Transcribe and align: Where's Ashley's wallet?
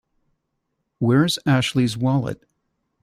Where's 0.97 1.37
Ashley's 1.45 1.95
wallet? 1.95 2.43